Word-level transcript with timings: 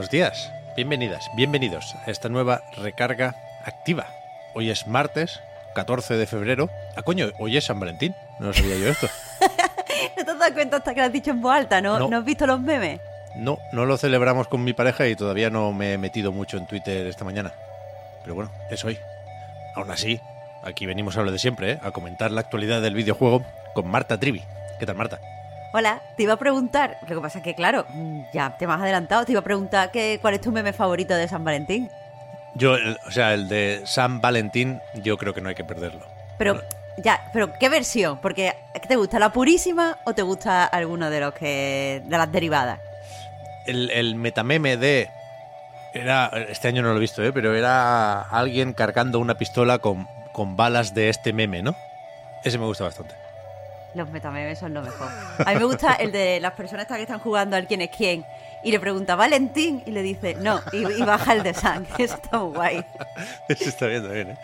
Buenos 0.00 0.12
días, 0.12 0.50
bienvenidas, 0.76 1.30
bienvenidos 1.34 1.94
a 2.06 2.10
esta 2.10 2.30
nueva 2.30 2.62
recarga 2.74 3.36
activa. 3.66 4.06
Hoy 4.54 4.70
es 4.70 4.86
martes, 4.86 5.40
14 5.74 6.16
de 6.16 6.26
febrero. 6.26 6.70
Ah, 6.96 7.02
coño, 7.02 7.26
hoy 7.38 7.58
es 7.58 7.66
San 7.66 7.78
Valentín. 7.78 8.14
No 8.38 8.46
lo 8.46 8.54
sabía 8.54 8.78
yo 8.78 8.88
esto. 8.88 9.08
¿No 10.16 10.24
te 10.24 10.30
has 10.30 10.38
dado 10.38 10.54
cuenta 10.54 10.78
hasta 10.78 10.94
que 10.94 11.00
lo 11.00 11.06
has 11.06 11.12
dicho 11.12 11.32
en 11.32 11.42
voz 11.42 11.54
alta? 11.54 11.82
¿No, 11.82 11.98
No. 11.98 12.08
¿No 12.08 12.16
has 12.16 12.24
visto 12.24 12.46
los 12.46 12.62
memes? 12.62 12.98
No, 13.36 13.58
no 13.72 13.84
lo 13.84 13.98
celebramos 13.98 14.48
con 14.48 14.64
mi 14.64 14.72
pareja 14.72 15.06
y 15.06 15.16
todavía 15.16 15.50
no 15.50 15.70
me 15.74 15.92
he 15.92 15.98
metido 15.98 16.32
mucho 16.32 16.56
en 16.56 16.66
Twitter 16.66 17.06
esta 17.06 17.26
mañana. 17.26 17.52
Pero 18.22 18.34
bueno, 18.34 18.50
es 18.70 18.82
hoy. 18.86 18.98
Aún 19.74 19.90
así, 19.90 20.18
aquí 20.62 20.86
venimos 20.86 21.18
a 21.18 21.22
lo 21.24 21.30
de 21.30 21.38
siempre, 21.38 21.72
¿eh? 21.72 21.80
a 21.82 21.90
comentar 21.90 22.30
la 22.30 22.40
actualidad 22.40 22.80
del 22.80 22.94
videojuego 22.94 23.44
con 23.74 23.86
Marta 23.86 24.18
Trivi. 24.18 24.42
¿Qué 24.78 24.86
tal, 24.86 24.96
Marta? 24.96 25.20
Hola, 25.72 26.02
te 26.16 26.24
iba 26.24 26.32
a 26.34 26.38
preguntar, 26.38 26.98
lo 27.06 27.14
que 27.16 27.20
pasa 27.20 27.38
es 27.38 27.44
que 27.44 27.54
claro, 27.54 27.86
ya 28.32 28.56
te 28.58 28.66
me 28.66 28.72
has 28.72 28.80
adelantado, 28.80 29.24
te 29.24 29.32
iba 29.32 29.40
a 29.40 29.44
preguntar 29.44 29.90
que, 29.92 30.18
cuál 30.20 30.34
es 30.34 30.40
tu 30.40 30.50
meme 30.50 30.72
favorito 30.72 31.14
de 31.14 31.28
San 31.28 31.44
Valentín. 31.44 31.88
Yo, 32.54 32.74
el- 32.74 32.98
o 33.06 33.10
sea, 33.12 33.34
el 33.34 33.48
de 33.48 33.82
San 33.84 34.20
Valentín, 34.20 34.80
yo 34.94 35.16
creo 35.16 35.32
que 35.32 35.40
no 35.40 35.48
hay 35.48 35.54
que 35.54 35.62
perderlo. 35.64 36.04
Pero, 36.38 36.60
ya, 36.96 37.20
pero 37.32 37.52
¿qué 37.52 37.68
versión? 37.68 38.18
Porque 38.18 38.52
¿qué 38.74 38.80
¿te 38.80 38.96
gusta 38.96 39.20
la 39.20 39.28
purísima 39.32 39.98
o 40.04 40.12
te 40.12 40.22
gusta 40.22 40.64
alguno 40.64 41.08
de 41.08 41.20
los 41.20 41.34
que. 41.34 42.02
de 42.04 42.18
las 42.18 42.30
derivadas? 42.32 42.80
el, 43.66 43.90
el 43.90 44.16
metameme 44.16 44.76
de. 44.76 45.08
Era, 45.94 46.26
este 46.48 46.66
año 46.68 46.82
no 46.82 46.90
lo 46.90 46.96
he 46.96 47.00
visto, 47.00 47.22
¿eh? 47.22 47.32
pero 47.32 47.54
era 47.54 48.22
alguien 48.22 48.72
cargando 48.72 49.18
una 49.20 49.34
pistola 49.34 49.78
con, 49.78 50.08
con 50.32 50.56
balas 50.56 50.94
de 50.94 51.08
este 51.08 51.32
meme, 51.32 51.62
¿no? 51.62 51.76
Ese 52.44 52.58
me 52.58 52.64
gusta 52.64 52.84
bastante. 52.84 53.14
Los 53.94 54.08
metamemes 54.10 54.58
son 54.58 54.72
lo 54.74 54.82
mejor. 54.82 55.08
A 55.44 55.52
mí 55.52 55.58
me 55.58 55.64
gusta 55.64 55.94
el 55.94 56.12
de 56.12 56.38
las 56.40 56.52
personas 56.52 56.86
que 56.86 57.00
están 57.00 57.18
jugando 57.18 57.56
al 57.56 57.66
quién 57.66 57.80
es 57.82 57.90
quién 57.90 58.24
y 58.62 58.70
le 58.70 58.78
pregunta 58.78 59.16
Valentín 59.16 59.82
y 59.86 59.90
le 59.90 60.02
dice 60.02 60.34
no 60.34 60.60
y, 60.72 61.02
baja 61.02 61.32
el 61.32 61.42
de 61.42 61.54
San. 61.54 61.86
Eso 61.98 62.14
está 62.14 62.38
guay. 62.38 62.84
Ese 63.48 63.68
está 63.68 63.86
bien 63.86 64.06
¿eh? 64.12 64.36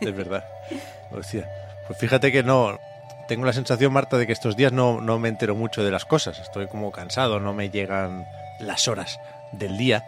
Es 0.00 0.14
verdad. 0.16 0.44
Hostia. 1.10 1.48
Pues 1.86 1.98
fíjate 1.98 2.32
que 2.32 2.42
no. 2.42 2.78
Tengo 3.28 3.46
la 3.46 3.52
sensación, 3.54 3.92
Marta, 3.92 4.18
de 4.18 4.26
que 4.26 4.32
estos 4.34 4.54
días 4.56 4.72
no, 4.72 5.00
no 5.00 5.18
me 5.18 5.28
entero 5.30 5.54
mucho 5.54 5.82
de 5.82 5.90
las 5.90 6.04
cosas. 6.04 6.38
Estoy 6.40 6.66
como 6.66 6.90
cansado, 6.92 7.40
no 7.40 7.54
me 7.54 7.70
llegan 7.70 8.26
las 8.58 8.86
horas 8.88 9.18
del 9.52 9.76
día. 9.78 10.06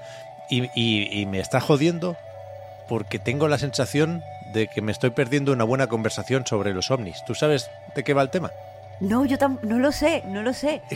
Y, 0.51 0.65
y- 0.75 1.21
y 1.21 1.27
me 1.27 1.41
está 1.41 1.61
jodiendo 1.61 2.17
porque 2.89 3.19
tengo 3.19 3.49
la 3.49 3.59
sensación 3.59 4.23
de 4.53 4.69
que 4.69 4.81
me 4.81 4.93
estoy 4.93 5.11
perdiendo 5.11 5.53
una 5.53 5.65
buena 5.65 5.87
conversación 5.87 6.47
sobre 6.47 6.73
los 6.73 6.91
ovnis. 6.91 7.25
¿Tú 7.27 7.35
sabes 7.35 7.71
de 7.95 8.05
qué 8.05 8.15
va 8.15 8.23
el 8.23 8.31
tema? 8.31 8.53
No, 9.01 9.25
yo 9.25 9.37
no 9.63 9.79
lo 9.79 9.93
sé, 9.93 10.23
no 10.27 10.43
lo 10.43 10.53
sé. 10.55 10.83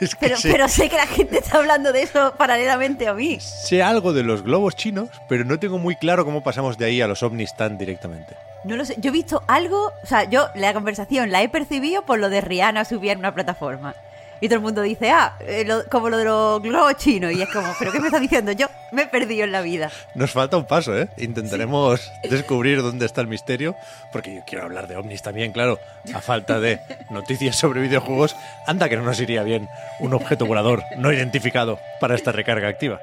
Es 0.00 0.14
que 0.14 0.20
Pero, 0.28 0.36
sé- 0.38 0.50
pero 0.50 0.66
sé 0.66 0.88
que 0.88 0.96
la 0.96 1.06
gente 1.06 1.36
está 1.36 1.58
hablando 1.58 1.92
de 1.92 2.00
eso 2.02 2.32
paralelamente 2.38 3.06
a 3.06 3.12
mí. 3.12 3.38
Sé 3.38 3.82
algo 3.82 4.14
de 4.14 4.22
los 4.22 4.42
globos 4.42 4.74
chinos, 4.74 5.10
pero 5.28 5.44
no 5.44 5.58
tengo 5.60 5.76
muy 5.76 5.94
claro 5.94 6.24
cómo 6.24 6.42
pasamos 6.42 6.78
de 6.78 6.86
ahí 6.86 7.02
a 7.02 7.06
los 7.06 7.22
ovnis 7.22 7.54
tan 7.54 7.76
directamente. 7.76 8.34
No 8.64 8.76
lo 8.76 8.86
sé. 8.86 8.94
Yo 8.96 9.10
he 9.10 9.12
visto 9.12 9.42
algo, 9.46 9.92
o 10.02 10.06
sea, 10.06 10.24
yo 10.24 10.48
la 10.54 10.72
conversación 10.72 11.30
la 11.30 11.42
he 11.42 11.50
percibido 11.50 12.00
por 12.06 12.18
lo 12.18 12.30
de 12.30 12.40
Rihanna 12.40 12.86
subir 12.86 13.18
una 13.18 13.34
plataforma. 13.34 13.94
Y 14.40 14.48
todo 14.48 14.56
el 14.56 14.62
mundo 14.62 14.82
dice, 14.82 15.10
ah, 15.10 15.36
eh, 15.40 15.64
lo- 15.66 15.84
como 15.86 16.08
lo 16.08 16.16
de 16.16 16.24
los 16.24 16.62
globos 16.62 16.96
chinos. 16.96 17.32
Y 17.32 17.42
es 17.42 17.48
como, 17.50 17.72
¿pero 17.78 17.92
qué 17.92 18.00
me 18.00 18.06
está 18.06 18.18
diciendo? 18.18 18.52
Yo 18.52 18.68
me 18.92 19.02
he 19.02 19.06
perdido 19.06 19.44
en 19.44 19.52
la 19.52 19.60
vida. 19.60 19.90
Nos 20.14 20.30
falta 20.30 20.56
un 20.56 20.64
paso, 20.66 20.96
¿eh? 20.98 21.08
Intentaremos 21.18 22.10
descubrir 22.28 22.82
dónde 22.82 23.04
está 23.06 23.20
el 23.20 23.26
misterio, 23.26 23.76
porque 24.12 24.34
yo 24.34 24.40
quiero 24.46 24.64
hablar 24.64 24.88
de 24.88 24.96
ovnis 24.96 25.22
también, 25.22 25.52
claro. 25.52 25.78
A 26.14 26.20
falta 26.20 26.58
de 26.58 26.80
noticias 27.10 27.56
sobre 27.56 27.80
videojuegos, 27.82 28.34
anda 28.66 28.88
que 28.88 28.96
no 28.96 29.02
nos 29.02 29.20
iría 29.20 29.42
bien 29.42 29.68
un 30.00 30.14
objeto 30.14 30.46
volador 30.46 30.82
no 30.96 31.12
identificado 31.12 31.78
para 32.00 32.14
esta 32.14 32.32
recarga 32.32 32.68
activa. 32.68 33.00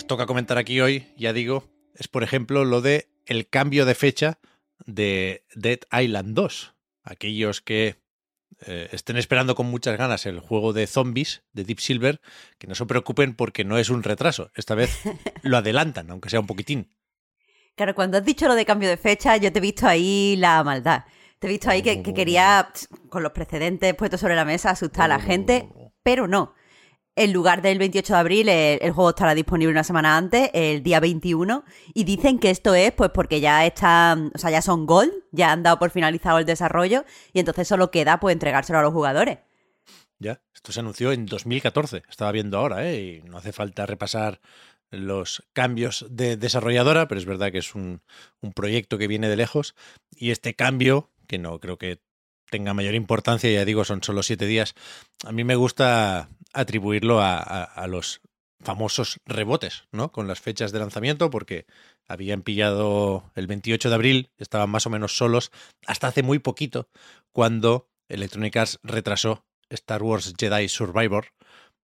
Nos 0.00 0.06
toca 0.06 0.24
comentar 0.24 0.56
aquí 0.56 0.80
hoy, 0.80 1.12
ya 1.18 1.34
digo, 1.34 1.68
es 1.94 2.08
por 2.08 2.22
ejemplo 2.22 2.64
lo 2.64 2.80
de 2.80 3.10
el 3.26 3.50
cambio 3.50 3.84
de 3.84 3.94
fecha 3.94 4.38
de 4.86 5.44
Dead 5.54 5.80
Island 5.92 6.34
2. 6.34 6.74
Aquellos 7.02 7.60
que 7.60 7.96
eh, 8.64 8.88
estén 8.92 9.18
esperando 9.18 9.54
con 9.54 9.66
muchas 9.66 9.98
ganas 9.98 10.24
el 10.24 10.40
juego 10.40 10.72
de 10.72 10.86
zombies 10.86 11.42
de 11.52 11.64
Deep 11.64 11.80
Silver, 11.80 12.22
que 12.56 12.66
no 12.66 12.74
se 12.74 12.86
preocupen 12.86 13.34
porque 13.34 13.62
no 13.62 13.76
es 13.76 13.90
un 13.90 14.02
retraso. 14.02 14.50
Esta 14.54 14.74
vez 14.74 15.02
lo 15.42 15.58
adelantan, 15.58 16.10
aunque 16.10 16.30
sea 16.30 16.40
un 16.40 16.46
poquitín. 16.46 16.96
Claro, 17.76 17.94
cuando 17.94 18.16
has 18.16 18.24
dicho 18.24 18.48
lo 18.48 18.54
de 18.54 18.64
cambio 18.64 18.88
de 18.88 18.96
fecha, 18.96 19.36
yo 19.36 19.52
te 19.52 19.58
he 19.58 19.62
visto 19.62 19.86
ahí 19.86 20.34
la 20.38 20.64
maldad. 20.64 21.04
Te 21.38 21.46
he 21.46 21.50
visto 21.50 21.68
ahí 21.68 21.82
que, 21.82 22.02
que 22.02 22.14
quería, 22.14 22.72
con 23.10 23.22
los 23.22 23.32
precedentes 23.32 23.94
puestos 23.96 24.20
sobre 24.20 24.34
la 24.34 24.46
mesa, 24.46 24.70
asustar 24.70 25.04
a 25.04 25.18
la 25.18 25.20
gente, 25.20 25.68
pero 26.02 26.26
no. 26.26 26.54
En 27.20 27.34
lugar 27.34 27.60
del 27.60 27.78
28 27.78 28.14
de 28.14 28.18
abril, 28.18 28.48
el, 28.48 28.78
el 28.80 28.92
juego 28.92 29.10
estará 29.10 29.34
disponible 29.34 29.70
una 29.70 29.84
semana 29.84 30.16
antes, 30.16 30.48
el 30.54 30.82
día 30.82 31.00
21, 31.00 31.66
y 31.92 32.04
dicen 32.04 32.38
que 32.38 32.48
esto 32.48 32.74
es 32.74 32.92
pues 32.92 33.10
porque 33.10 33.42
ya 33.42 33.66
están, 33.66 34.32
o 34.34 34.38
sea, 34.38 34.50
ya 34.50 34.62
son 34.62 34.86
Gold, 34.86 35.12
ya 35.30 35.52
han 35.52 35.62
dado 35.62 35.78
por 35.78 35.90
finalizado 35.90 36.38
el 36.38 36.46
desarrollo, 36.46 37.04
y 37.34 37.40
entonces 37.40 37.68
solo 37.68 37.90
queda 37.90 38.20
pues 38.20 38.32
entregárselo 38.32 38.78
a 38.78 38.82
los 38.82 38.94
jugadores. 38.94 39.40
Ya, 40.18 40.40
esto 40.54 40.72
se 40.72 40.80
anunció 40.80 41.12
en 41.12 41.26
2014, 41.26 42.04
estaba 42.08 42.32
viendo 42.32 42.56
ahora, 42.56 42.88
¿eh? 42.88 43.20
y 43.22 43.28
no 43.28 43.36
hace 43.36 43.52
falta 43.52 43.84
repasar 43.84 44.40
los 44.90 45.44
cambios 45.52 46.06
de 46.08 46.38
desarrolladora, 46.38 47.06
pero 47.06 47.18
es 47.18 47.26
verdad 47.26 47.52
que 47.52 47.58
es 47.58 47.74
un 47.74 48.00
proyecto 48.54 48.96
que 48.96 49.08
viene 49.08 49.28
de 49.28 49.36
lejos, 49.36 49.74
y 50.10 50.30
este 50.30 50.56
cambio, 50.56 51.10
que 51.26 51.38
no 51.38 51.60
creo 51.60 51.76
que 51.76 52.00
tenga 52.50 52.74
mayor 52.74 52.94
importancia, 52.94 53.50
ya 53.50 53.64
digo, 53.64 53.84
son 53.84 54.02
solo 54.02 54.22
siete 54.22 54.46
días, 54.46 54.74
a 55.24 55.32
mí 55.32 55.44
me 55.44 55.54
gusta 55.54 56.28
atribuirlo 56.52 57.20
a, 57.22 57.86
los 57.88 58.20
famosos 58.62 59.20
rebotes, 59.24 59.84
¿no? 59.92 60.12
Con 60.12 60.28
las 60.28 60.40
fechas 60.40 60.72
de 60.72 60.80
lanzamiento, 60.80 61.30
porque 61.30 61.64
habían 62.06 62.42
pillado 62.42 63.30
el 63.34 63.46
28 63.46 63.88
de 63.88 63.94
abril, 63.94 64.30
estaban 64.36 64.68
más 64.68 64.86
o 64.86 64.90
menos 64.90 65.16
solos, 65.16 65.50
hasta 65.86 66.08
hace 66.08 66.22
muy 66.22 66.38
poquito, 66.38 66.88
cuando 67.32 67.88
Electronic 68.08 68.56
Arts 68.56 68.80
retrasó 68.82 69.46
Star 69.70 70.02
Wars 70.02 70.34
Jedi 70.38 70.68
Survivor, 70.68 71.28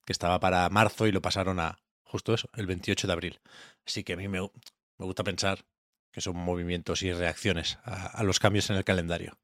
que 0.04 0.12
estaba 0.12 0.38
para 0.40 0.68
marzo 0.68 1.06
y 1.06 1.12
lo 1.12 1.22
pasaron 1.22 1.60
a 1.60 1.78
justo 2.02 2.34
eso, 2.34 2.48
el 2.54 2.66
28 2.66 3.06
de 3.06 3.12
abril. 3.12 3.40
Así 3.86 4.04
que 4.04 4.12
a 4.12 4.16
mí 4.16 4.28
me, 4.28 4.40
gusta 4.98 5.24
pensar 5.24 5.64
que 6.12 6.20
son 6.20 6.36
movimientos 6.36 7.02
y 7.02 7.12
reacciones 7.12 7.78
a 7.84 8.22
los 8.22 8.38
cambios 8.38 8.70
en 8.70 8.76
el 8.76 8.84
calendario. 8.84 9.38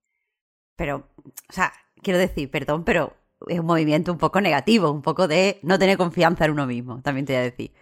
Pero, 0.76 1.08
o 1.48 1.52
sea, 1.52 1.72
quiero 2.02 2.18
decir, 2.18 2.50
perdón, 2.50 2.84
pero 2.84 3.16
es 3.48 3.60
un 3.60 3.66
movimiento 3.66 4.12
un 4.12 4.18
poco 4.18 4.40
negativo, 4.40 4.90
un 4.90 5.02
poco 5.02 5.28
de 5.28 5.58
no 5.62 5.78
tener 5.78 5.96
confianza 5.96 6.44
en 6.44 6.52
uno 6.52 6.66
mismo, 6.66 7.00
también 7.02 7.26
te 7.26 7.32
voy 7.34 7.40
a 7.40 7.44
decir. 7.44 7.72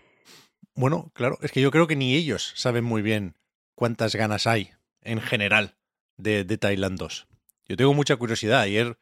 Bueno, 0.74 1.10
claro, 1.14 1.38
es 1.42 1.52
que 1.52 1.60
yo 1.60 1.70
creo 1.70 1.86
que 1.86 1.96
ni 1.96 2.14
ellos 2.14 2.52
saben 2.56 2.84
muy 2.84 3.02
bien 3.02 3.36
cuántas 3.74 4.14
ganas 4.14 4.46
hay 4.46 4.70
en 5.02 5.20
general 5.20 5.76
de, 6.16 6.44
de 6.44 6.58
Thailand 6.58 6.98
2. 6.98 7.26
Yo 7.68 7.76
tengo 7.76 7.94
mucha 7.94 8.16
curiosidad. 8.16 8.60
Ayer 8.60 8.98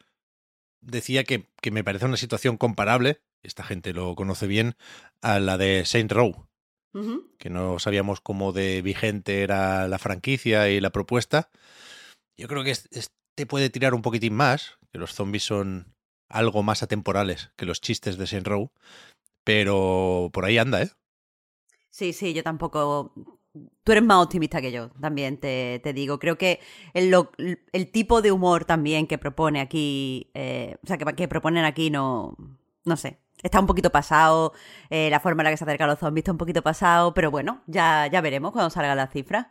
decía 0.80 1.24
que, 1.24 1.48
que 1.60 1.70
me 1.70 1.84
parece 1.84 2.06
una 2.06 2.16
situación 2.16 2.56
comparable, 2.56 3.20
esta 3.42 3.62
gente 3.64 3.92
lo 3.92 4.14
conoce 4.14 4.46
bien, 4.46 4.76
a 5.22 5.38
la 5.40 5.56
de 5.58 5.84
Saint 5.84 6.10
Row, 6.12 6.46
que 7.38 7.50
no 7.50 7.78
sabíamos 7.78 8.20
cómo 8.20 8.52
de 8.52 8.82
vigente 8.82 9.42
era 9.42 9.86
la 9.88 9.98
franquicia 9.98 10.68
y 10.70 10.80
la 10.80 10.90
propuesta. 10.90 11.50
Yo 12.36 12.48
creo 12.48 12.64
que 12.64 12.72
es- 12.72 12.88
este 13.38 13.46
puede 13.46 13.70
tirar 13.70 13.94
un 13.94 14.02
poquitín 14.02 14.34
más, 14.34 14.78
que 14.90 14.98
los 14.98 15.14
zombies 15.14 15.44
son 15.44 15.94
algo 16.28 16.64
más 16.64 16.82
atemporales 16.82 17.52
que 17.54 17.66
los 17.66 17.80
chistes 17.80 18.18
de 18.18 18.26
Saint 18.26 18.48
Row, 18.48 18.72
pero 19.44 20.28
por 20.32 20.44
ahí 20.44 20.58
anda, 20.58 20.82
¿eh? 20.82 20.90
Sí, 21.88 22.12
sí, 22.12 22.34
yo 22.34 22.42
tampoco 22.42 23.12
tú 23.84 23.92
eres 23.92 24.02
más 24.02 24.24
optimista 24.24 24.60
que 24.60 24.72
yo, 24.72 24.90
también 25.00 25.38
te, 25.38 25.80
te 25.84 25.92
digo. 25.92 26.18
Creo 26.18 26.36
que 26.36 26.58
el, 26.94 27.14
el 27.72 27.92
tipo 27.92 28.22
de 28.22 28.32
humor 28.32 28.64
también 28.64 29.06
que 29.06 29.18
propone 29.18 29.60
aquí, 29.60 30.32
eh, 30.34 30.76
o 30.82 30.86
sea, 30.88 30.98
que, 30.98 31.04
que 31.14 31.28
proponen 31.28 31.64
aquí 31.64 31.90
no, 31.90 32.36
no 32.84 32.96
sé. 32.96 33.20
Está 33.40 33.60
un 33.60 33.68
poquito 33.68 33.90
pasado, 33.90 34.52
eh, 34.90 35.10
la 35.10 35.20
forma 35.20 35.42
en 35.42 35.44
la 35.44 35.50
que 35.52 35.58
se 35.58 35.64
acercan 35.64 35.88
los 35.88 36.00
zombies 36.00 36.22
está 36.22 36.32
un 36.32 36.38
poquito 36.38 36.62
pasado, 36.62 37.14
pero 37.14 37.30
bueno, 37.30 37.62
ya, 37.68 38.08
ya 38.08 38.20
veremos 38.20 38.50
cuando 38.50 38.70
salgan 38.70 38.96
las 38.96 39.12
cifras. 39.12 39.46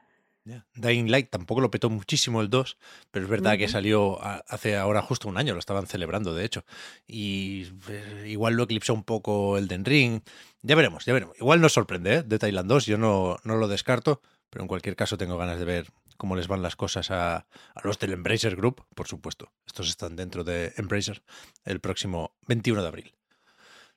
Dying 0.75 1.09
Light 1.09 1.29
tampoco 1.29 1.61
lo 1.61 1.71
petó 1.71 1.89
muchísimo 1.89 2.41
el 2.41 2.49
2, 2.49 2.77
pero 3.11 3.25
es 3.25 3.29
verdad 3.29 3.57
que 3.57 3.67
salió 3.67 4.21
a- 4.23 4.43
hace 4.47 4.75
ahora 4.77 5.01
justo 5.01 5.27
un 5.27 5.37
año, 5.37 5.53
lo 5.53 5.59
estaban 5.59 5.87
celebrando 5.87 6.33
de 6.33 6.45
hecho. 6.45 6.63
Y 7.07 7.67
eh, 7.89 8.25
igual 8.27 8.55
lo 8.55 8.63
eclipsó 8.63 8.93
un 8.93 9.03
poco 9.03 9.57
el 9.57 9.67
Den 9.67 9.85
Ring. 9.85 10.21
Ya 10.61 10.75
veremos, 10.75 11.05
ya 11.05 11.13
veremos. 11.13 11.37
Igual 11.39 11.61
nos 11.61 11.73
sorprende, 11.73 12.15
¿eh? 12.15 12.23
De 12.23 12.39
Thailand 12.39 12.69
2, 12.69 12.85
yo 12.85 12.97
no, 12.97 13.37
no 13.43 13.55
lo 13.57 13.67
descarto, 13.67 14.21
pero 14.49 14.63
en 14.63 14.67
cualquier 14.67 14.95
caso 14.95 15.17
tengo 15.17 15.37
ganas 15.37 15.59
de 15.59 15.65
ver 15.65 15.87
cómo 16.17 16.35
les 16.35 16.47
van 16.47 16.61
las 16.63 16.75
cosas 16.75 17.11
a, 17.11 17.35
a 17.37 17.81
los 17.83 17.99
del 17.99 18.13
Embracer 18.13 18.55
Group, 18.55 18.83
por 18.95 19.07
supuesto. 19.07 19.51
Estos 19.65 19.87
están 19.89 20.15
dentro 20.15 20.43
de 20.43 20.73
Embracer 20.77 21.21
el 21.63 21.79
próximo 21.79 22.35
21 22.47 22.81
de 22.81 22.87
abril. 22.87 23.13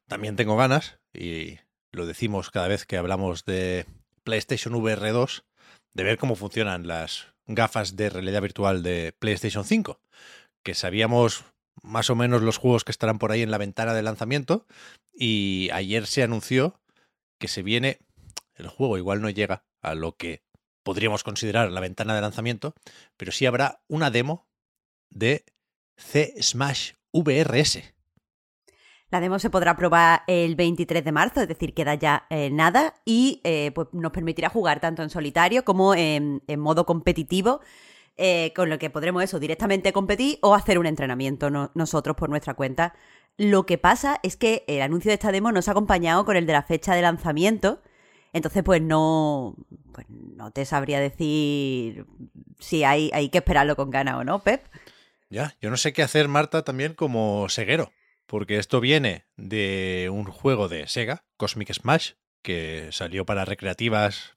También 0.06 0.37
tengo 0.37 0.56
ganas, 0.56 0.99
y 1.14 1.58
lo 1.93 2.05
decimos 2.06 2.50
cada 2.50 2.69
vez 2.69 2.85
que 2.85 2.97
hablamos 2.97 3.44
de 3.44 3.87
PlayStation 4.25 4.75
VR 4.75 5.11
2, 5.12 5.44
de 5.94 6.04
ver 6.04 6.19
cómo 6.19 6.37
funcionan 6.37 6.87
las 6.87 7.28
gafas 7.46 7.96
de 7.96 8.10
realidad 8.10 8.42
virtual 8.42 8.82
de 8.82 9.12
PlayStation 9.19 9.64
5, 9.64 10.00
que 10.64 10.75
sabíamos 10.75 11.44
más 11.82 12.10
o 12.10 12.14
menos 12.14 12.42
los 12.42 12.58
juegos 12.58 12.84
que 12.84 12.92
estarán 12.92 13.19
por 13.19 13.32
ahí 13.32 13.42
en 13.42 13.50
la 13.50 13.58
ventana 13.58 13.94
de 13.94 14.02
lanzamiento 14.02 14.66
y 15.12 15.70
ayer 15.72 16.06
se 16.06 16.22
anunció 16.22 16.81
que 17.38 17.48
se 17.48 17.62
viene 17.62 17.98
el 18.54 18.69
juego 18.69 18.98
igual 18.98 19.22
no 19.22 19.31
llega 19.31 19.64
a 19.82 19.94
lo 19.94 20.16
que 20.16 20.42
podríamos 20.82 21.25
considerar 21.25 21.70
la 21.70 21.81
ventana 21.81 22.14
de 22.14 22.20
lanzamiento, 22.20 22.75
pero 23.16 23.32
sí 23.32 23.46
habrá 23.46 23.82
una 23.88 24.10
demo 24.10 24.46
de 25.10 25.44
C 25.96 26.34
Smash 26.40 26.92
VRS. 27.12 27.94
La 29.11 29.19
demo 29.21 29.39
se 29.41 29.51
podrá 29.51 29.77
probar 29.77 30.23
el 30.29 30.55
23 30.55 31.05
de 31.05 31.12
marzo, 31.12 31.41
es 31.41 31.49
decir, 31.49 31.75
queda 31.75 31.95
ya 31.95 32.27
eh, 32.31 32.49
nada 32.51 32.95
y 33.05 33.41
eh, 33.43 33.73
pues 33.75 33.89
nos 33.93 34.12
permitirá 34.12 34.49
jugar 34.51 34.79
tanto 34.81 35.03
en 35.03 35.11
solitario 35.11 35.65
como 35.65 35.95
en, 35.97 36.43
modo 36.59 36.87
competitivo, 36.87 37.61
eh, 38.17 38.53
con 38.55 38.71
lo 38.71 38.79
que 38.79 38.89
podremos 38.91 39.25
eso 39.25 39.41
directamente 39.41 39.93
competir 39.93 40.39
o 40.43 40.55
hacer 40.55 40.79
un 40.79 40.87
entrenamiento 40.87 41.51
no- 41.51 41.73
nosotros 41.75 42.15
por 42.17 42.29
nuestra 42.31 42.55
cuenta. 42.55 42.95
Lo 43.37 43.67
que 43.67 43.79
pasa 43.79 44.21
es 44.23 44.37
que 44.37 44.65
el 44.69 44.81
anuncio 44.83 45.09
de 45.11 45.15
esta 45.15 45.33
demo 45.33 45.51
no 45.51 45.61
se 45.62 45.71
ha 45.71 45.73
acompañado 45.73 46.25
con 46.25 46.37
el 46.37 46.47
de 46.47 46.53
la 46.53 46.62
fecha 46.62 46.95
de 46.95 47.03
lanzamiento, 47.03 47.81
entonces 48.33 48.62
pues 48.62 48.81
no, 48.81 49.57
pues 49.93 50.07
no 50.09 50.53
te 50.53 50.65
sabría 50.65 51.01
decir 51.01 52.07
si 52.61 52.85
hay, 52.85 53.11
hay 53.12 53.29
que 53.29 53.39
esperarlo 53.39 53.75
con 53.75 53.91
ganas 53.91 54.17
o 54.17 54.25
no, 54.25 54.39
Pep. 54.41 54.62
Ya, 55.31 55.57
yo 55.61 55.71
no 55.71 55.77
sé 55.77 55.93
qué 55.93 56.03
hacer, 56.05 56.29
Marta, 56.29 56.62
también 56.62 56.95
como 56.95 57.47
ceguero, 57.49 57.91
porque 58.31 58.59
esto 58.59 58.81
viene 58.81 59.27
de 59.37 60.09
un 60.09 60.25
juego 60.27 60.69
de 60.69 60.87
Sega, 60.87 61.25
Cosmic 61.37 61.73
Smash, 61.73 62.12
que 62.44 62.91
salió 62.93 63.27
para 63.27 63.44
recreativas 63.44 64.35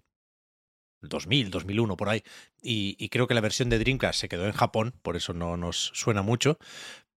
2000, 1.02 1.52
2001, 1.52 1.96
por 1.96 2.10
ahí, 2.10 2.24
y, 2.60 2.96
y 2.98 3.10
creo 3.10 3.28
que 3.28 3.36
la 3.36 3.42
versión 3.42 3.70
de 3.70 3.78
Dreamcast 3.78 4.20
se 4.20 4.30
quedó 4.30 4.48
en 4.48 4.54
Japón, 4.54 4.96
por 5.04 5.16
eso 5.16 5.34
no 5.34 5.58
nos 5.58 5.92
suena 5.94 6.24
mucho, 6.24 6.58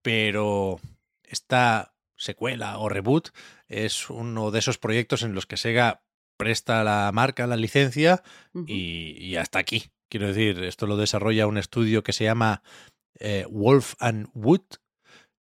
pero 0.03 0.79
esta 1.23 1.95
secuela 2.15 2.77
o 2.77 2.91
reboot 2.91 3.31
es 3.69 4.11
uno 4.11 4.51
de 4.51 4.59
esos 4.59 4.77
proyectos 4.77 5.23
en 5.23 5.33
los 5.33 5.47
que 5.47 5.57
Sega 5.57 6.03
presta 6.37 6.85
la 6.85 7.11
marca, 7.11 7.47
la 7.47 7.57
licencia, 7.57 8.23
y 8.67 9.37
hasta 9.37 9.61
aquí. 9.61 9.93
Quiero 10.11 10.27
decir, 10.27 10.63
esto 10.63 10.87
lo 10.87 10.99
desarrolla 10.99 11.47
un 11.47 11.57
estudio 11.57 12.03
que 12.03 12.13
se 12.13 12.25
llama 12.25 12.63
eh, 13.19 13.47
Wolf 13.49 13.95
and 13.99 14.29
Wood, 14.35 14.61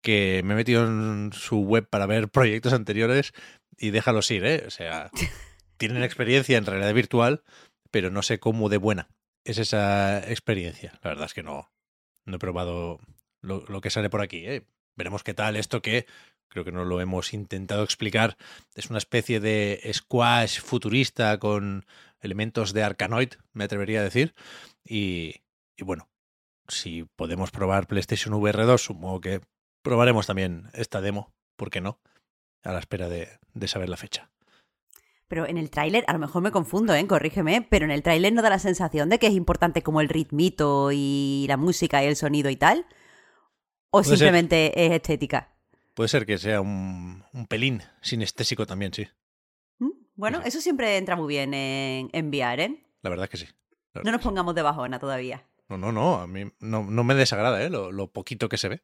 que 0.03 0.43
me 0.45 0.55
he 0.55 0.57
metido 0.57 0.87
en 0.87 1.33
su 1.33 1.61
web 1.61 1.89
para 1.89 2.07
ver 2.07 2.29
proyectos 2.29 2.73
anteriores 2.73 3.33
y 3.79 3.91
déjalos 3.91 4.31
ir, 4.31 4.45
¿eh? 4.45 4.65
O 4.67 4.71
sea, 4.71 5.11
tienen 5.79 6.03
experiencia 6.03 6.59
en 6.59 6.67
realidad 6.67 6.95
virtual, 6.95 7.43
pero 7.91 8.11
no 8.11 8.23
sé 8.23 8.39
cómo 8.39 8.69
de 8.69 8.79
buena 8.79 9.09
es 9.45 9.59
esa 9.59 10.19
experiencia. 10.31 10.99
La 11.03 11.11
verdad 11.11 11.27
es 11.27 11.35
que 11.35 11.43
no, 11.43 11.73
no 12.25 12.37
he 12.37 12.39
probado 12.39 13.01
lo, 13.41 13.65
lo 13.67 13.81
que 13.81 13.91
sale 13.91 14.11
por 14.11 14.21
aquí, 14.21 14.47
¿eh? 14.47 14.67
Veremos 14.95 15.25
qué 15.25 15.35
tal 15.35 15.57
esto 15.57 15.81
que 15.81 16.07
creo 16.49 16.65
que 16.65 16.73
no 16.73 16.85
lo 16.85 17.01
hemos 17.01 17.33
intentado 17.33 17.83
explicar. 17.83 18.37
Es 18.75 18.91
una 18.91 18.99
especie 18.99 19.41
de 19.41 19.91
squash 19.93 20.61
futurista 20.61 21.39
con 21.39 21.87
elementos 22.21 22.73
de 22.75 22.83
Arkanoid, 22.83 23.35
me 23.53 23.65
atrevería 23.65 24.01
a 24.01 24.05
decir. 24.05 24.35
Y, 24.85 25.37
y 25.77 25.85
bueno, 25.85 26.11
si 26.69 27.05
podemos 27.17 27.51
probar 27.51 27.87
PlayStation 27.87 28.35
VR 28.35 28.65
2, 28.65 28.83
supongo 28.83 29.21
que 29.21 29.41
probaremos 29.83 30.27
también 30.27 30.71
esta 30.75 31.01
demo, 31.01 31.33
¿por 31.57 31.71
qué 31.71 31.81
no? 31.81 32.01
A 32.63 32.73
la 32.73 32.79
espera 32.79 33.09
de, 33.09 33.29
de 33.55 33.69
saber 33.69 33.89
la 33.89 33.97
fecha. 33.97 34.31
Pero 35.29 35.47
en 35.47 35.57
el 35.57 35.71
tráiler, 35.71 36.05
a 36.09 36.13
lo 36.13 36.19
mejor 36.19 36.43
me 36.43 36.51
confundo, 36.51 36.95
¿eh? 36.95 37.07
Corrígeme, 37.07 37.63
pero 37.63 37.87
en 37.87 37.91
el 37.91 38.03
tráiler 38.03 38.33
no 38.35 38.43
da 38.43 38.51
la 38.51 38.59
sensación 38.59 39.09
de 39.09 39.19
que 39.19 39.29
es 39.29 39.33
importante 39.33 39.83
como 39.83 40.01
el 40.03 40.11
ritmito 40.11 40.91
y 40.93 41.47
la 41.49 41.57
música 41.57 42.05
y 42.05 42.07
el 42.07 42.17
sonido 42.17 42.51
y 42.51 42.57
tal. 42.57 42.87
¿O 43.91 44.05
ser. 44.05 44.19
simplemente 44.19 44.85
es 44.85 44.93
estética? 44.93 45.55
Puede 45.95 46.09
ser 46.09 46.27
que 46.27 46.37
sea 46.39 46.61
un, 46.61 47.25
un 47.33 47.47
pelín 47.47 47.83
sinestésico 48.03 48.67
también, 48.67 48.93
sí. 48.93 49.09
¿Mm? 49.79 49.91
Bueno, 50.17 50.43
eso 50.45 50.61
siempre 50.61 50.99
entra 50.99 51.17
muy 51.17 51.29
bien 51.29 51.55
en, 51.55 52.11
en 52.13 52.29
VR, 52.29 52.65
¿eh? 52.65 52.87
La 53.03 53.11
verdad 53.11 53.25
es 53.25 53.31
que 53.31 53.37
sí. 53.39 53.47
No 54.05 54.13
nos 54.13 54.21
pongamos 54.23 54.55
de 54.55 54.63
bajona 54.63 54.99
todavía. 54.99 55.47
No, 55.69 55.79
no, 55.79 55.93
no. 55.93 56.17
A 56.17 56.27
mí 56.27 56.51
no, 56.61 56.85
no 56.85 57.05
me 57.05 57.15
desagrada, 57.15 57.63
¿eh? 57.63 57.71
Lo, 57.71 57.91
lo 57.91 58.11
poquito 58.11 58.49
que 58.49 58.59
se 58.59 58.69
ve. 58.69 58.83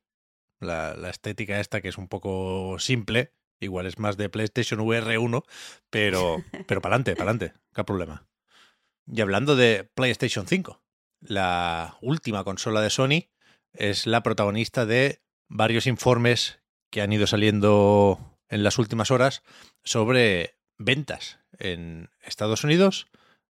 La, 0.60 0.94
la 0.94 1.10
estética 1.10 1.60
esta 1.60 1.81
que 1.81 1.88
es 1.88 1.99
un 1.99 2.08
poco 2.08 2.78
simple. 2.78 3.32
Igual 3.60 3.87
es 3.87 3.99
más 3.99 4.16
de 4.16 4.28
PlayStation 4.28 4.81
VR 4.81 5.19
1, 5.19 5.44
pero, 5.90 6.44
pero 6.66 6.81
para 6.81 6.94
adelante, 6.94 7.16
para 7.16 7.31
adelante. 7.31 7.60
¿Qué 7.75 7.84
problema? 7.84 8.26
Y 9.06 9.20
hablando 9.20 9.56
de 9.56 9.84
PlayStation 9.94 10.46
5, 10.46 10.82
la 11.20 11.96
última 12.02 12.44
consola 12.44 12.81
de 12.81 12.90
Sony 12.90 13.31
es 13.72 14.06
la 14.06 14.22
protagonista 14.22 14.87
de 14.87 15.22
varios 15.49 15.87
informes 15.87 16.60
que 16.90 17.00
han 17.02 17.12
ido 17.12 17.26
saliendo 17.26 18.38
en 18.49 18.62
las 18.62 18.78
últimas 18.78 19.10
horas 19.10 19.43
sobre 19.82 20.58
ventas 20.76 21.40
en 21.58 22.10
Estados 22.20 22.64
Unidos, 22.64 23.08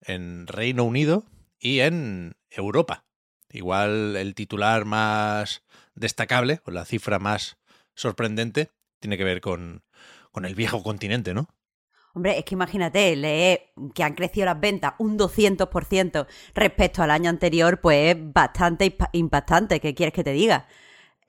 en 0.01 0.47
Reino 0.47 0.85
Unido 0.85 1.25
y 1.59 1.81
en 1.81 2.37
Europa. 2.49 3.05
Igual 3.51 4.17
el 4.17 4.35
titular 4.35 4.85
más 4.85 5.63
destacable, 5.95 6.61
o 6.65 6.71
la 6.71 6.85
cifra 6.85 7.19
más 7.19 7.59
sorprendente, 7.95 8.71
tiene 9.01 9.17
que 9.19 9.25
ver 9.25 9.41
con, 9.41 9.83
con 10.33 10.45
el 10.45 10.55
viejo 10.55 10.83
continente, 10.83 11.35
¿no? 11.35 11.49
Hombre, 12.13 12.39
es 12.39 12.45
que 12.45 12.55
imagínate, 12.57 13.15
leer 13.15 13.73
que 13.95 14.03
han 14.03 14.15
crecido 14.15 14.47
las 14.47 14.59
ventas 14.59 14.95
un 14.99 15.17
200% 15.17 16.27
respecto 16.55 17.03
al 17.03 17.11
año 17.13 17.31
anterior, 17.31 17.81
pues 17.81 18.17
es 18.17 18.33
bastante 18.33 18.97
impa- 18.97 19.11
impactante. 19.13 19.81
¿Qué 19.81 19.95
quieres 19.95 20.13
que 20.13 20.25
te 20.25 20.33
diga? 20.33 20.67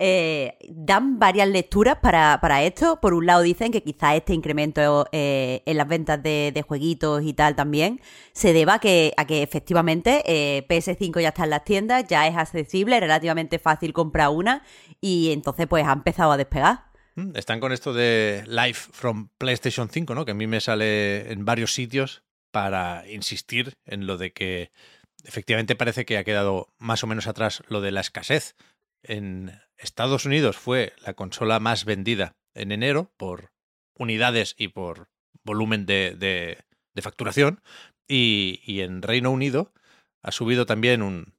Eh, 0.03 0.57
dan 0.67 1.19
varias 1.19 1.47
lecturas 1.47 1.99
para, 2.01 2.39
para 2.41 2.63
esto. 2.63 2.99
Por 2.99 3.13
un 3.13 3.27
lado 3.27 3.43
dicen 3.43 3.71
que 3.71 3.83
quizá 3.83 4.15
este 4.15 4.33
incremento 4.33 5.05
eh, 5.11 5.61
en 5.67 5.77
las 5.77 5.87
ventas 5.87 6.23
de, 6.23 6.65
jueguitos 6.67 7.21
y 7.23 7.33
tal 7.33 7.55
también 7.55 8.01
se 8.33 8.51
deba 8.51 8.75
a 8.75 8.79
que, 8.79 9.13
a 9.15 9.27
que 9.27 9.43
efectivamente 9.43 10.23
eh, 10.25 10.65
PS5 10.67 11.21
ya 11.21 11.27
está 11.27 11.43
en 11.43 11.51
las 11.51 11.63
tiendas, 11.63 12.07
ya 12.07 12.27
es 12.27 12.35
accesible, 12.35 12.99
relativamente 12.99 13.59
fácil 13.59 13.93
comprar 13.93 14.29
una 14.29 14.63
y 15.01 15.31
entonces 15.33 15.67
pues 15.67 15.85
ha 15.85 15.93
empezado 15.93 16.31
a 16.31 16.37
despegar. 16.37 16.85
Mm, 17.13 17.35
Están 17.35 17.59
con 17.59 17.71
esto 17.71 17.93
de 17.93 18.43
Live 18.47 18.73
from 18.73 19.29
PlayStation 19.37 19.87
5, 19.87 20.15
¿no? 20.15 20.25
Que 20.25 20.31
a 20.31 20.35
mí 20.35 20.47
me 20.47 20.61
sale 20.61 21.31
en 21.31 21.45
varios 21.45 21.75
sitios 21.75 22.23
para 22.49 23.07
insistir 23.07 23.73
en 23.85 24.07
lo 24.07 24.17
de 24.17 24.33
que 24.33 24.71
efectivamente 25.25 25.75
parece 25.75 26.05
que 26.05 26.17
ha 26.17 26.23
quedado 26.23 26.73
más 26.79 27.03
o 27.03 27.07
menos 27.07 27.27
atrás 27.27 27.61
lo 27.67 27.81
de 27.81 27.91
la 27.91 28.01
escasez. 28.01 28.55
En 29.03 29.59
Estados 29.77 30.25
Unidos 30.25 30.57
fue 30.57 30.93
la 31.05 31.13
consola 31.13 31.59
más 31.59 31.85
vendida 31.85 32.35
en 32.53 32.71
enero 32.71 33.11
por 33.17 33.51
unidades 33.95 34.55
y 34.57 34.69
por 34.69 35.09
volumen 35.43 35.85
de, 35.85 36.15
de- 36.17 36.59
de 36.93 37.01
facturación. 37.01 37.61
Y, 38.07 38.61
y 38.65 38.81
en 38.81 39.01
Reino 39.01 39.31
Unido 39.31 39.73
ha 40.21 40.31
subido 40.31 40.65
también 40.65 41.01
un 41.01 41.33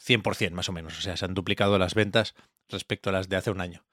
100% 0.00 0.50
más 0.52 0.68
o 0.68 0.72
menos. 0.72 0.98
O 0.98 1.00
sea, 1.02 1.16
se 1.16 1.24
han 1.24 1.34
duplicado 1.34 1.78
las 1.78 1.94
ventas 1.94 2.34
respecto 2.68 3.10
a 3.10 3.12
las 3.12 3.28
de 3.28 3.36
hace 3.36 3.50
un 3.50 3.60
año. 3.60 3.84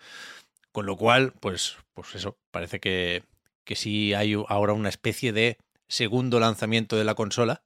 Con 0.72 0.86
lo 0.86 0.98
cual, 0.98 1.34
pues, 1.40 1.78
pues 1.94 2.16
eso, 2.16 2.38
parece 2.52 2.80
que, 2.80 3.24
que 3.66 3.76
sí 3.76 4.14
hay 4.14 4.34
ahora 4.48 4.74
una 4.74 4.90
especie 4.90 5.32
de 5.34 5.58
segundo 5.88 6.40
lanzamiento 6.40 6.96
de 6.98 7.04
la 7.04 7.14
consola, 7.16 7.62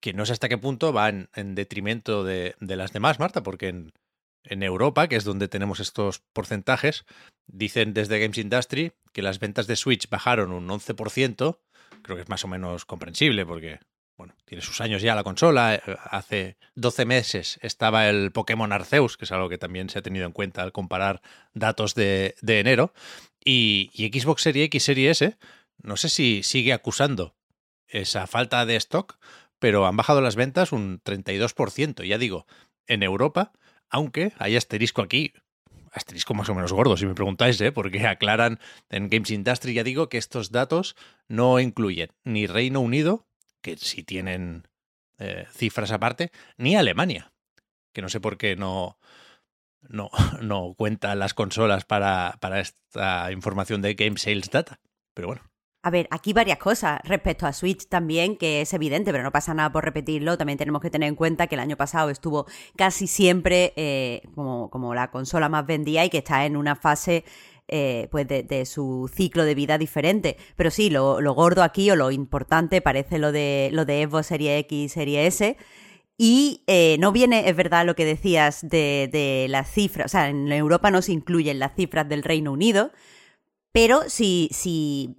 que 0.00 0.12
no 0.14 0.24
sé 0.24 0.32
hasta 0.32 0.48
qué 0.48 0.56
punto 0.56 0.92
va 0.92 1.08
en, 1.10 1.28
en 1.34 1.54
detrimento 1.54 2.24
de, 2.24 2.54
de 2.60 2.76
las 2.76 2.92
demás, 2.92 3.18
Marta, 3.18 3.42
porque 3.42 3.68
en, 3.68 3.92
en 4.48 4.62
Europa, 4.62 5.08
que 5.08 5.16
es 5.16 5.24
donde 5.24 5.48
tenemos 5.48 5.80
estos 5.80 6.20
porcentajes, 6.32 7.04
dicen 7.46 7.94
desde 7.94 8.18
Games 8.18 8.38
Industry 8.38 8.92
que 9.12 9.22
las 9.22 9.38
ventas 9.38 9.66
de 9.66 9.76
Switch 9.76 10.08
bajaron 10.08 10.52
un 10.52 10.68
11%, 10.68 11.58
creo 12.02 12.16
que 12.16 12.22
es 12.22 12.28
más 12.28 12.44
o 12.44 12.48
menos 12.48 12.84
comprensible, 12.84 13.46
porque 13.46 13.80
bueno, 14.16 14.34
tiene 14.44 14.62
sus 14.62 14.80
años 14.80 15.00
ya 15.00 15.14
la 15.14 15.22
consola. 15.22 15.76
eh, 15.76 15.80
Hace 16.10 16.56
12 16.74 17.04
meses 17.04 17.58
estaba 17.62 18.08
el 18.08 18.32
Pokémon 18.32 18.72
Arceus, 18.72 19.16
que 19.16 19.24
es 19.24 19.32
algo 19.32 19.48
que 19.48 19.58
también 19.58 19.88
se 19.88 20.00
ha 20.00 20.02
tenido 20.02 20.26
en 20.26 20.32
cuenta 20.32 20.62
al 20.62 20.72
comparar 20.72 21.22
datos 21.54 21.94
de, 21.94 22.34
de 22.42 22.58
enero. 22.58 22.92
Y, 23.44 23.90
y 23.94 24.08
Xbox 24.08 24.42
Series 24.42 24.66
X, 24.66 24.82
Series 24.82 25.22
S, 25.22 25.38
no 25.80 25.96
sé 25.96 26.08
si 26.08 26.42
sigue 26.42 26.72
acusando 26.72 27.36
esa 27.86 28.26
falta 28.26 28.66
de 28.66 28.74
stock, 28.76 29.18
pero 29.60 29.86
han 29.86 29.96
bajado 29.96 30.20
las 30.20 30.34
ventas 30.34 30.72
un 30.72 31.00
32%. 31.00 32.04
Ya 32.04 32.18
digo, 32.18 32.46
en 32.88 33.04
Europa, 33.04 33.52
aunque 33.90 34.32
hay 34.38 34.56
asterisco 34.56 35.02
aquí, 35.02 35.32
asterisco 35.92 36.34
más 36.34 36.48
o 36.48 36.54
menos 36.54 36.72
gordo, 36.72 36.96
si 36.96 37.06
me 37.06 37.14
preguntáis, 37.14 37.60
¿eh? 37.60 37.72
porque 37.72 38.06
aclaran 38.06 38.58
en 38.90 39.08
Games 39.08 39.30
Industry, 39.30 39.74
ya 39.74 39.84
digo, 39.84 40.08
que 40.08 40.18
estos 40.18 40.50
datos 40.50 40.96
no 41.28 41.60
incluyen 41.60 42.10
ni 42.24 42.46
Reino 42.46 42.80
Unido, 42.80 43.26
que 43.62 43.76
sí 43.76 44.02
tienen 44.02 44.68
eh, 45.18 45.46
cifras 45.52 45.90
aparte, 45.90 46.30
ni 46.56 46.76
Alemania, 46.76 47.32
que 47.92 48.02
no 48.02 48.08
sé 48.08 48.20
por 48.20 48.38
qué 48.38 48.56
no, 48.56 48.98
no, 49.80 50.10
no 50.40 50.74
cuentan 50.76 51.18
las 51.18 51.34
consolas 51.34 51.84
para, 51.84 52.36
para 52.40 52.60
esta 52.60 53.32
información 53.32 53.82
de 53.82 53.94
Game 53.94 54.18
Sales 54.18 54.50
Data. 54.50 54.80
Pero 55.14 55.28
bueno, 55.28 55.42
A 55.88 55.90
ver, 55.90 56.06
aquí 56.10 56.34
varias 56.34 56.58
cosas 56.58 57.00
respecto 57.04 57.46
a 57.46 57.54
Switch 57.54 57.88
también, 57.88 58.36
que 58.36 58.60
es 58.60 58.74
evidente, 58.74 59.10
pero 59.10 59.24
no 59.24 59.32
pasa 59.32 59.54
nada 59.54 59.72
por 59.72 59.86
repetirlo. 59.86 60.36
También 60.36 60.58
tenemos 60.58 60.82
que 60.82 60.90
tener 60.90 61.08
en 61.08 61.14
cuenta 61.14 61.46
que 61.46 61.54
el 61.54 61.62
año 61.62 61.78
pasado 61.78 62.10
estuvo 62.10 62.44
casi 62.76 63.06
siempre 63.06 63.72
eh, 63.74 64.20
como, 64.34 64.68
como 64.68 64.94
la 64.94 65.10
consola 65.10 65.48
más 65.48 65.64
vendida 65.64 66.04
y 66.04 66.10
que 66.10 66.18
está 66.18 66.44
en 66.44 66.58
una 66.58 66.76
fase 66.76 67.24
eh, 67.68 68.06
pues 68.10 68.28
de, 68.28 68.66
su 68.66 69.10
ciclo 69.10 69.44
de 69.44 69.54
vida 69.54 69.78
diferente. 69.78 70.36
Pero 70.56 70.70
sí, 70.70 70.90
lo, 70.90 71.22
lo 71.22 71.32
gordo 71.32 71.62
aquí 71.62 71.90
o 71.90 71.96
lo 71.96 72.10
importante 72.10 72.82
parece 72.82 73.18
lo 73.18 73.32
de, 73.32 73.70
lo 73.72 73.86
de 73.86 74.04
Xbox 74.04 74.26
Serie 74.26 74.58
X, 74.58 74.92
Serie 74.92 75.26
S. 75.26 75.56
Y 76.18 76.64
eh, 76.66 76.98
no 77.00 77.12
viene, 77.12 77.48
es 77.48 77.56
verdad, 77.56 77.86
lo 77.86 77.96
que 77.96 78.04
decías 78.04 78.60
de, 78.60 79.08
de 79.10 79.46
las 79.48 79.70
cifras. 79.70 80.04
O 80.04 80.08
sea, 80.10 80.28
en 80.28 80.52
Europa 80.52 80.90
no 80.90 81.00
se 81.00 81.12
incluyen 81.12 81.58
las 81.58 81.74
cifras 81.74 82.06
del 82.06 82.24
Reino 82.24 82.52
Unido. 82.52 82.90
Pero 83.72 84.02
si, 84.08 84.48
si 84.52 85.16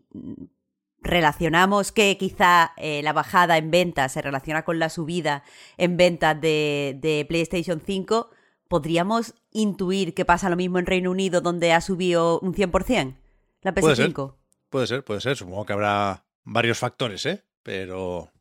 relacionamos 1.01 1.91
que 1.91 2.17
quizá 2.17 2.73
eh, 2.77 3.01
la 3.03 3.13
bajada 3.13 3.57
en 3.57 3.71
ventas 3.71 4.11
se 4.11 4.21
relaciona 4.21 4.63
con 4.63 4.79
la 4.79 4.89
subida 4.89 5.43
en 5.77 5.97
ventas 5.97 6.39
de, 6.39 6.97
de 7.01 7.25
PlayStation 7.27 7.81
5, 7.85 8.29
¿podríamos 8.67 9.35
intuir 9.51 10.13
que 10.13 10.25
pasa 10.25 10.49
lo 10.49 10.55
mismo 10.55 10.79
en 10.79 10.85
Reino 10.85 11.11
Unido 11.11 11.41
donde 11.41 11.73
ha 11.73 11.81
subido 11.81 12.39
un 12.39 12.53
100% 12.53 13.15
la 13.61 13.73
Puede 13.73 13.95
ser. 13.95 14.13
PS5? 14.13 14.35
puede 14.69 14.87
ser, 14.87 15.03
puede 15.03 15.21
ser. 15.21 15.35
Supongo 15.35 15.65
que 15.65 15.73
habrá 15.73 16.25
varios 16.43 16.77
factores, 16.77 17.25
¿eh? 17.25 17.43
Pero, 17.63 18.31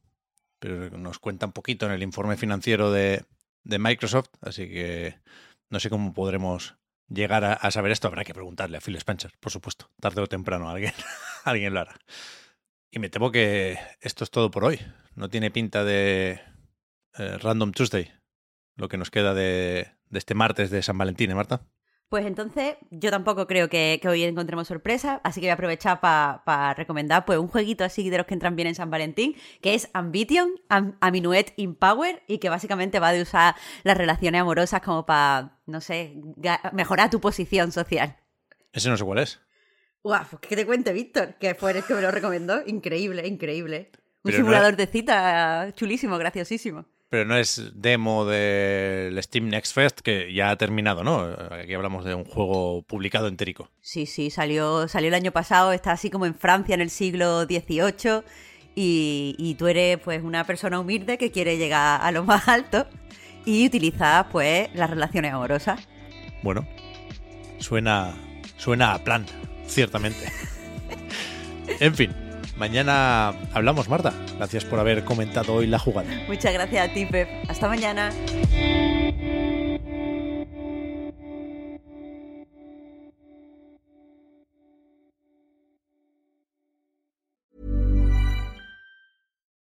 pero 0.59 0.97
nos 0.97 1.19
cuenta 1.19 1.47
un 1.47 1.53
poquito 1.53 1.87
en 1.87 1.93
el 1.93 2.03
informe 2.03 2.37
financiero 2.37 2.93
de, 2.93 3.25
de 3.65 3.79
Microsoft, 3.79 4.29
así 4.41 4.69
que 4.69 5.19
no 5.71 5.81
sé 5.81 5.91
cómo 5.91 6.13
podremos 6.13 6.77
llegar 7.09 7.45
a, 7.45 7.55
a 7.55 7.71
saber 7.71 7.93
esto. 7.93 8.09
Habrá 8.09 8.25
que 8.25 8.35
preguntarle 8.35 8.77
a 8.77 8.81
Phil 8.81 8.97
Spencer, 8.97 9.33
por 9.41 9.51
supuesto. 9.51 9.91
Tarde 10.01 10.21
o 10.21 10.27
temprano 10.27 10.71
alguien, 10.71 10.93
alguien 11.45 11.75
lo 11.75 11.81
hará. 11.81 11.97
Y 12.91 12.99
me 12.99 13.11
temo 13.11 13.31
que 13.31 13.79
esto 14.01 14.25
es 14.25 14.31
todo 14.31 14.51
por 14.51 14.65
hoy. 14.65 14.81
No 15.15 15.29
tiene 15.29 15.51
pinta 15.51 15.85
de 15.85 16.41
eh, 17.19 17.39
Random 17.39 17.73
Tuesday, 17.73 18.11
lo 18.77 18.89
que 18.89 18.97
nos 18.97 19.11
queda 19.11 19.35
de, 19.35 19.89
de 20.09 20.19
este 20.19 20.35
martes 20.35 20.71
de 20.71 20.83
San 20.83 20.97
Valentín, 20.97 21.31
¿eh, 21.31 21.35
Marta? 21.35 21.61
Pues 22.09 22.25
entonces, 22.25 22.77
yo 22.91 23.11
tampoco 23.11 23.47
creo 23.47 23.69
que, 23.69 23.99
que 24.01 24.09
hoy 24.09 24.23
encontremos 24.25 24.67
sorpresa, 24.67 25.21
así 25.25 25.41
que 25.43 25.47
voy 25.49 25.51
a 25.51 25.55
aprovechar 25.55 26.01
para 26.01 26.73
recomendar 26.73 27.27
pues 27.27 27.39
un 27.39 27.49
jueguito 27.49 27.85
así 27.85 28.09
de 28.09 28.17
los 28.17 28.25
que 28.27 28.33
entran 28.33 28.57
bien 28.57 28.69
en 28.69 28.75
San 28.75 28.91
Valentín, 28.91 29.37
que 29.61 29.75
es 29.75 29.91
Ambition, 29.93 30.53
Am- 30.71 30.97
a 31.03 31.11
Minuet 31.11 31.53
in 31.57 31.75
Power, 31.75 32.23
y 32.27 32.39
que 32.39 32.49
básicamente 32.49 32.99
va 32.99 33.13
de 33.13 33.21
usar 33.21 33.57
las 33.83 33.99
relaciones 33.99 34.41
amorosas 34.41 34.81
como 34.81 35.05
para, 35.05 35.59
no 35.67 35.83
sé, 35.83 36.15
mejorar 36.73 37.11
tu 37.11 37.21
posición 37.21 37.73
social. 37.73 38.17
Ese 38.73 38.89
no 38.89 38.97
sé 38.97 39.05
cuál 39.05 39.19
es. 39.19 39.43
Guau, 40.03 40.25
pues 40.31 40.41
que 40.41 40.57
te 40.57 40.67
cuente, 40.67 40.93
Víctor, 40.93 41.35
que 41.39 41.55
fue 41.55 41.73
el 41.73 41.85
que 41.85 41.95
me 41.95 42.03
lo 42.03 42.11
recomendó. 42.11 42.61
Increíble, 42.67 43.27
increíble. 43.27 43.91
Un 44.23 44.31
Pero 44.31 44.39
no 44.39 44.45
simulador 44.45 44.77
de 44.77 44.87
cita 44.87 45.73
chulísimo, 45.75 46.19
graciosísimo. 46.19 46.87
Pero 47.11 47.25
no 47.25 47.37
es 47.37 47.73
demo 47.75 48.27
del 48.27 49.23
Steam 49.23 49.49
Next 49.49 49.75
Fest, 49.75 50.01
que 50.01 50.33
ya 50.33 50.51
ha 50.51 50.57
terminado, 50.57 51.03
¿no? 51.03 51.27
Aquí 51.51 51.73
hablamos 51.73 52.05
de 52.05 52.15
un 52.15 52.25
juego 52.25 52.83
publicado 52.83 53.29
entérico. 53.29 53.71
Sí, 53.81 54.05
sí, 54.05 54.29
salió, 54.31 54.89
salió 54.89 55.09
el 55.09 55.15
año 55.15 55.33
pasado, 55.33 55.73
está 55.73 55.93
así 55.93 56.11
como 56.11 56.27
en 56.27 56.35
Francia 56.35 56.75
en 56.75 56.83
el 56.83 56.91
siglo 56.91 57.45
XVIII 57.45 58.25
y, 58.75 59.35
y 59.39 59.55
tú 59.55 59.69
eres 59.69 59.99
pues 59.99 60.23
una 60.23 60.45
persona 60.45 60.79
humilde 60.79 61.17
que 61.17 61.31
quiere 61.31 61.57
llegar 61.57 62.01
a 62.03 62.13
lo 62.13 62.25
más 62.25 62.47
alto 62.47 62.87
y 63.47 63.67
utilizas 63.67 64.27
pues 64.31 64.69
las 64.75 64.91
relaciones 64.91 65.33
amorosas. 65.33 65.81
Bueno, 66.43 66.69
suena, 67.59 68.15
suena 68.59 68.93
a 68.93 69.03
plan, 69.03 69.25
ciertamente. 69.69 70.31
en 71.81 71.95
fin, 71.95 72.15
mañana 72.57 73.35
hablamos, 73.53 73.89
Marta. 73.89 74.13
Gracias 74.37 74.65
por 74.65 74.81
haber 74.81 75.05
comentado 75.05 75.55
hoy 75.55 75.67
la 75.67 75.79
jugada. 75.79 76.09
Muchas 76.27 76.53
gracias 76.53 76.91
a 76.91 76.93
ti, 76.93 77.07
Pep. 77.07 77.29
Hasta 77.49 77.69
mañana. 77.69 78.11